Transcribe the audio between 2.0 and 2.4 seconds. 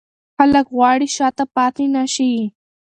شي.